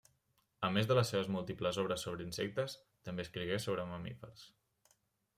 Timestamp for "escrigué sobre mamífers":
3.27-4.47